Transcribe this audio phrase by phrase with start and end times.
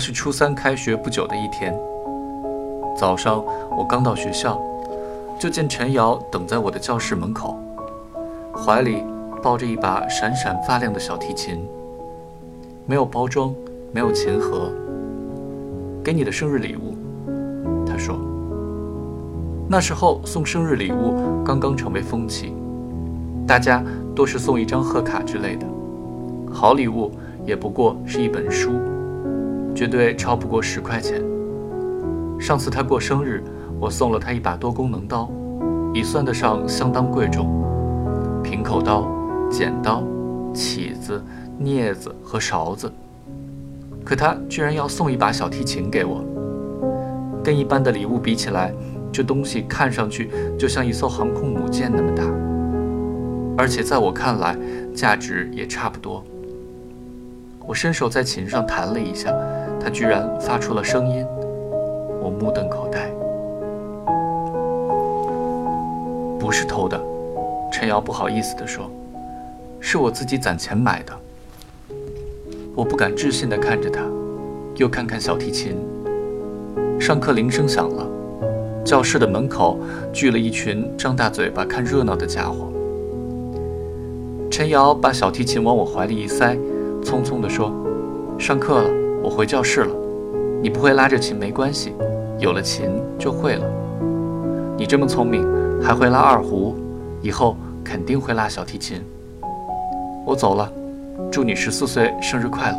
[0.00, 1.78] 是初三开学不久的一天，
[2.96, 3.44] 早上
[3.76, 4.58] 我刚到学校，
[5.38, 7.54] 就见陈瑶等在我的教室门口，
[8.56, 9.04] 怀里
[9.42, 11.62] 抱着一把闪闪发亮的小提琴，
[12.86, 13.54] 没有包装，
[13.92, 14.72] 没有琴盒，
[16.02, 16.96] 给你的生日礼物，
[17.86, 18.18] 他说。
[19.68, 22.54] 那时候送生日礼物刚刚成为风气，
[23.46, 23.84] 大家
[24.16, 25.66] 都是送一张贺卡之类的，
[26.50, 27.12] 好礼物
[27.44, 28.72] 也不过是一本书。
[29.80, 31.22] 绝对超不过十块钱。
[32.38, 33.42] 上次他过生日，
[33.80, 35.30] 我送了他一把多功能刀，
[35.94, 37.48] 已算得上相当贵重。
[38.44, 39.08] 平口刀、
[39.50, 40.02] 剪刀、
[40.52, 41.24] 起子、
[41.58, 42.92] 镊子和勺子，
[44.04, 46.22] 可他居然要送一把小提琴给我。
[47.42, 48.74] 跟一般的礼物比起来，
[49.10, 52.22] 这东西看上去就像一艘航空母舰那么大，
[53.56, 54.54] 而且在我看来，
[54.94, 56.22] 价值也差不多。
[57.66, 59.32] 我伸手在琴上弹了一下。
[59.80, 61.24] 他居然发出了声音，
[62.20, 63.10] 我目瞪口呆。
[66.38, 67.00] 不是偷的，
[67.72, 68.90] 陈瑶不好意思地说
[69.80, 71.12] ：“是我自己攒钱买的。”
[72.76, 74.02] 我不敢置信地看着他，
[74.76, 75.76] 又看看小提琴。
[76.98, 78.06] 上课铃声响了，
[78.84, 79.78] 教室的门口
[80.12, 82.70] 聚了一群张大嘴巴看热闹的家伙。
[84.50, 86.54] 陈瑶把小提琴往我怀里一塞，
[87.02, 87.72] 匆匆地说
[88.38, 88.90] ：“上课了。”
[89.22, 89.94] 我回教室了，
[90.62, 91.92] 你不会拉着琴没关系，
[92.38, 93.64] 有了琴就会了。
[94.78, 95.46] 你这么聪明，
[95.82, 96.74] 还会拉二胡，
[97.20, 97.54] 以后
[97.84, 99.02] 肯定会拉小提琴。
[100.24, 100.72] 我走了，
[101.30, 102.78] 祝你十四岁生日快乐。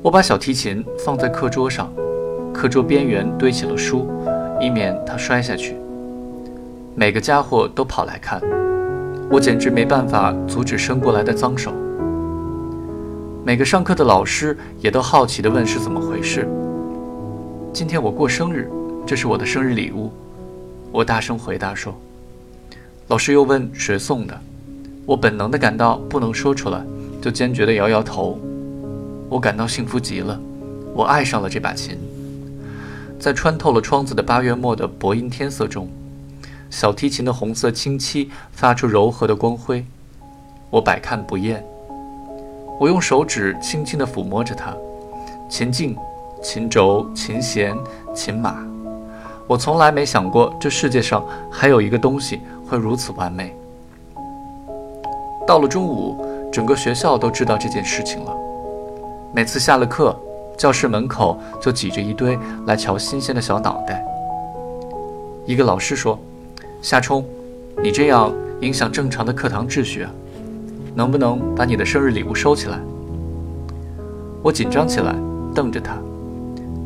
[0.00, 1.92] 我把小提琴放在课桌上，
[2.52, 4.06] 课桌边缘堆起了书，
[4.60, 5.76] 以免它摔下去。
[6.94, 8.40] 每个家伙都跑来看，
[9.28, 11.72] 我简直没办法阻止伸过来的脏手。
[13.44, 16.48] 每个上课的老师也都好奇地问是怎么回事。
[17.72, 18.70] 今天我过生日，
[19.04, 20.12] 这是我的生日礼物。
[20.92, 21.92] 我大声回答说。
[23.08, 24.40] 老师又问谁送的，
[25.04, 26.80] 我本能地感到不能说出来，
[27.20, 28.38] 就坚决地摇摇头。
[29.28, 30.38] 我感到幸福极了，
[30.94, 31.98] 我爱上了这把琴。
[33.18, 35.88] 在穿透了窗子的八月末的薄阴天色中，
[36.70, 39.84] 小提琴的红色清漆发出柔和的光辉，
[40.70, 41.64] 我百看不厌。
[42.82, 44.74] 我用手指轻轻地抚摸着它，
[45.48, 45.96] 琴颈、
[46.42, 47.78] 琴轴、琴弦、
[48.12, 48.56] 琴码。
[49.46, 53.54] 我从来没想过这世界上还有一个东西会如此完美。
[55.46, 58.36] 到了中午，整个学校都知道这件事情了。
[59.32, 60.18] 每次下了课，
[60.58, 64.04] 教室门口就挤着一堆来瞧新鲜的小脑袋。
[65.46, 66.18] 一个老师说
[66.82, 67.24] ：“夏冲，
[67.80, 70.10] 你这样影响正常的课堂秩序啊。”
[70.94, 72.78] 能不能把你的生日礼物收起来？
[74.42, 75.14] 我紧张起来，
[75.54, 75.96] 瞪着他。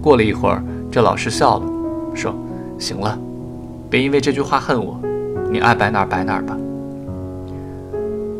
[0.02, 1.66] 过了一会儿，这老师笑了，
[2.14, 2.34] 说
[2.78, 3.18] ：“行了，
[3.90, 5.00] 别因为这句话恨我，
[5.50, 6.56] 你爱摆哪儿摆哪儿吧。”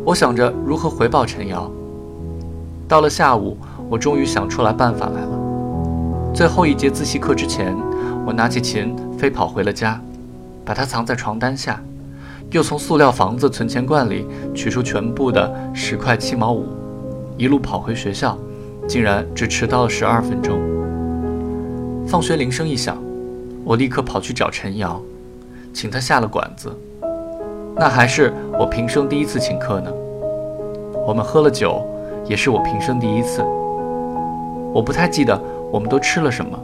[0.05, 1.69] 我想着如何回报陈瑶。
[2.87, 3.57] 到了下午，
[3.89, 5.39] 我终于想出来办法来了。
[6.33, 7.75] 最后一节自习课之前，
[8.25, 9.99] 我拿起琴飞跑回了家，
[10.63, 11.81] 把它藏在床单下。
[12.51, 14.25] 又从塑料房子存钱罐里
[14.55, 16.65] 取出全部的十块七毛五，
[17.37, 18.37] 一路跑回学校，
[18.87, 20.57] 竟然只迟到了十二分钟。
[22.07, 22.97] 放学铃声一响，
[23.65, 25.01] 我立刻跑去找陈瑶，
[25.73, 26.73] 请他下了馆子。
[27.75, 29.91] 那还是我平生第一次请客呢。
[31.05, 31.85] 我们喝了酒，
[32.25, 33.43] 也是我平生第一次。
[34.73, 35.37] 我不太记得
[35.69, 36.57] 我们都吃了什么，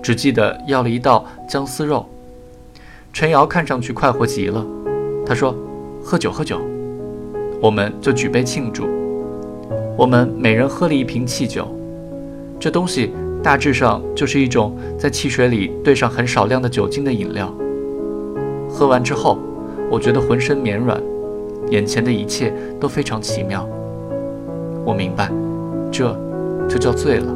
[0.00, 2.06] 只记得要了一道姜丝肉。
[3.12, 4.64] 陈瑶看上去快活极了。
[5.26, 5.52] 他说
[6.04, 6.60] ：“喝酒，喝酒，
[7.60, 8.86] 我们就举杯庆祝。
[9.96, 11.66] 我们每人喝了一瓶汽酒，
[12.60, 13.10] 这东西
[13.42, 17.52] 大致上就是一种在汽水里兑上很少量的酒精的饮料。
[18.70, 19.38] 喝完之后，
[19.90, 21.02] 我觉得浑身绵软，
[21.70, 23.68] 眼前的一切都非常奇妙。
[24.84, 25.28] 我明白，
[25.90, 26.16] 这
[26.68, 27.34] 就叫醉了。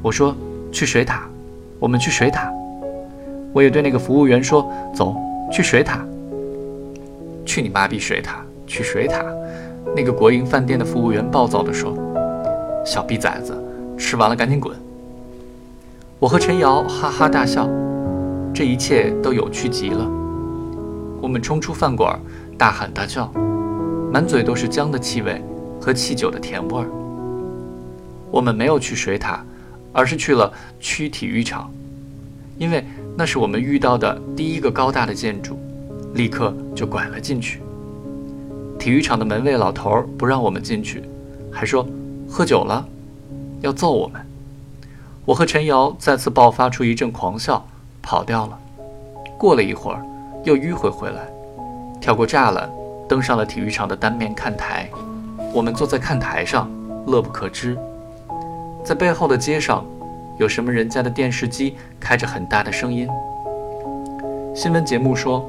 [0.00, 0.34] 我说
[0.72, 1.28] 去水塔，
[1.78, 2.50] 我们去水塔。
[3.52, 5.14] 我也对那个服务员说，走
[5.52, 6.02] 去水塔。”
[7.48, 8.44] 去你妈逼水塔！
[8.66, 9.24] 去水塔！
[9.96, 11.96] 那个国营饭店的服务员暴躁地说
[12.84, 13.56] ：“小逼崽子，
[13.96, 14.76] 吃完了赶紧滚！”
[16.20, 17.66] 我和陈瑶哈哈大笑，
[18.52, 20.06] 这一切都有趣极了。
[21.22, 22.20] 我们冲出饭馆，
[22.58, 23.32] 大喊大叫，
[24.12, 25.42] 满嘴都是姜的气味
[25.80, 26.86] 和汽酒的甜味儿。
[28.30, 29.42] 我们没有去水塔，
[29.94, 31.72] 而是去了区体育场，
[32.58, 32.84] 因为
[33.16, 35.58] 那是我们遇到的第一个高大的建筑。
[36.18, 37.62] 立刻就拐了进去。
[38.76, 41.04] 体育场的门卫老头不让我们进去，
[41.52, 41.86] 还说
[42.28, 42.84] 喝酒了，
[43.60, 44.20] 要揍我们。
[45.24, 47.64] 我和陈瑶再次爆发出一阵狂笑，
[48.02, 48.58] 跑掉了。
[49.38, 50.04] 过了一会儿，
[50.42, 51.28] 又迂回回来，
[52.00, 52.68] 跳过栅栏，
[53.08, 54.88] 登上了体育场的单面看台。
[55.54, 56.68] 我们坐在看台上，
[57.06, 57.78] 乐不可支。
[58.84, 59.84] 在背后的街上，
[60.36, 63.08] 有什么人家的电视机开着很大的声音。
[64.52, 65.48] 新闻节目说，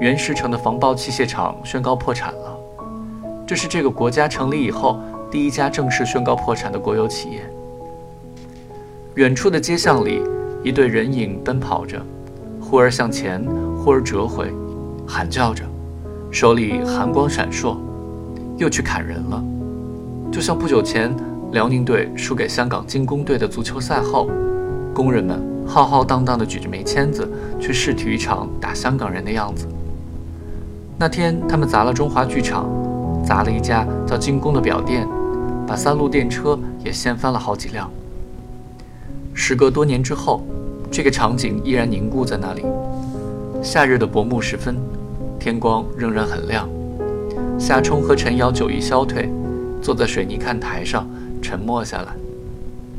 [0.00, 2.58] 原石城的防爆器械厂宣告破产了。
[3.46, 4.98] 这是这个国家成立以后
[5.30, 7.42] 第一家正式宣告破产的国有企业。
[9.16, 10.22] 远处的街巷里，
[10.64, 12.00] 一队人影奔跑着，
[12.60, 13.44] 忽而向前，
[13.76, 14.50] 忽而折回，
[15.06, 15.64] 喊叫着，
[16.30, 17.76] 手里寒光闪烁，
[18.56, 19.44] 又去砍人了，
[20.32, 21.14] 就像不久前。
[21.52, 24.30] 辽宁队输给香港精工队的足球赛后，
[24.94, 29.66] 工人们浩浩荡荡地举着煤签子去市体育场打香港人的样子。
[31.00, 32.68] 那天，他们砸了中华剧场，
[33.24, 35.08] 砸了一家叫精工的表店，
[35.66, 37.90] 把三路电车也掀翻了好几辆。
[39.32, 40.42] 时隔多年之后，
[40.90, 42.66] 这个场景依然凝固在那里。
[43.62, 44.76] 夏日的薄暮时分，
[45.38, 46.68] 天光仍然很亮。
[47.58, 49.32] 夏冲和陈瑶酒意消退，
[49.80, 51.08] 坐在水泥看台上。
[51.40, 52.08] 沉默下来，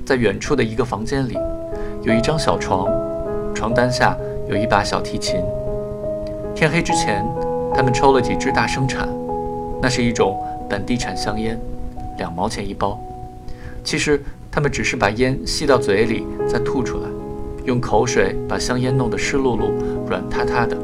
[0.03, 1.37] 在远处的一个房间里，
[2.01, 2.87] 有一张小床，
[3.53, 4.17] 床单下
[4.49, 5.39] 有一把小提琴。
[6.55, 7.23] 天黑之前，
[7.81, 9.09] 他们抽了几支大生产，
[9.81, 10.37] 那是一种
[10.69, 11.59] 本地产香烟，
[12.19, 12.95] 两毛钱一包。
[13.83, 17.09] 其实他们只是把烟吸到嘴里再吐出来，
[17.65, 19.71] 用口水把香烟弄得湿漉漉、
[20.07, 20.77] 软塌塌的，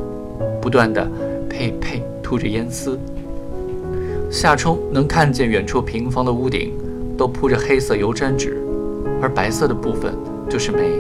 [0.60, 1.08] 不断的
[1.48, 2.98] 呸呸吐着烟丝。
[4.32, 6.74] 夏冲能看见远处平房的屋顶。
[7.16, 8.58] 都铺着黑色油毡纸，
[9.22, 10.16] 而白色的部分
[10.50, 10.92] 就是煤。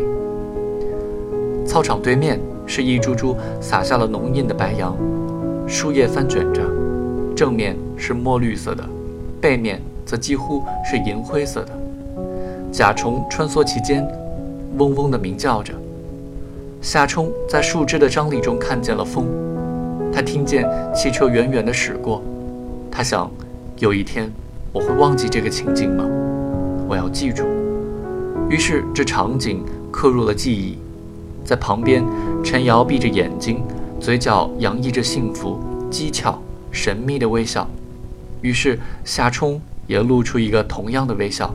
[1.65, 4.95] 操场对面是一株株撒下了浓印的白杨，
[5.67, 6.61] 树叶翻卷着，
[7.35, 8.83] 正面是墨绿色的，
[9.41, 11.77] 背面则几乎是银灰色的。
[12.71, 14.07] 甲虫穿梭其间，
[14.77, 15.73] 嗡嗡地鸣叫着。
[16.81, 19.25] 夏冲在树枝的张力中看见了风，
[20.13, 20.65] 他听见
[20.95, 22.23] 汽车远远地驶过，
[22.89, 23.29] 他想，
[23.79, 24.31] 有一天。
[24.71, 26.05] 我会忘记这个情景吗？
[26.87, 27.43] 我要记住。
[28.49, 30.77] 于是这场景刻入了记忆。
[31.43, 32.05] 在旁边，
[32.43, 33.63] 陈瑶闭着眼睛，
[33.99, 35.59] 嘴角洋溢着幸福、
[35.89, 36.41] 机巧、
[36.71, 37.67] 神秘的微笑。
[38.41, 41.53] 于是夏冲也露出一个同样的微笑，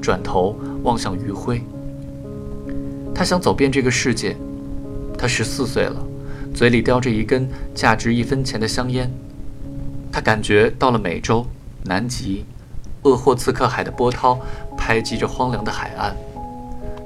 [0.00, 1.62] 转头望向余晖。
[3.14, 4.36] 他想走遍这个世界。
[5.16, 5.96] 他十四岁了，
[6.52, 9.10] 嘴里叼着一根价值一分钱的香烟。
[10.10, 11.46] 他感觉到了美洲、
[11.84, 12.44] 南极。
[13.02, 14.40] 鄂霍次克海的波涛
[14.78, 16.16] 拍击着荒凉的海岸，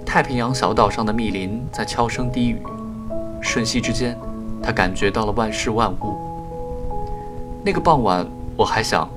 [0.07, 2.59] 太平洋小岛上的密林在悄声低语。
[3.43, 4.17] 瞬息之间，
[4.69, 6.15] 他感觉到了万事万物。
[7.65, 9.09] 那个傍晚，我还想，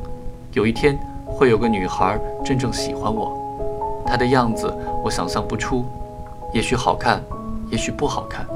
[0.54, 3.38] 有一天会有个女孩真正喜欢我。
[4.06, 5.84] 她的样子我想象不出，
[6.54, 7.22] 也许好看，
[7.70, 8.48] 也许不好看，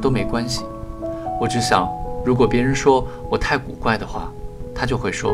[0.00, 0.64] 都没关系。
[1.40, 1.88] 我只想，
[2.24, 4.28] 如果别人说我太古怪的话，
[4.74, 5.32] 他就会说，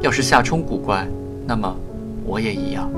[0.00, 1.04] 要是夏冲古怪。
[1.44, 1.74] 那么，
[2.24, 2.88] 我也一样。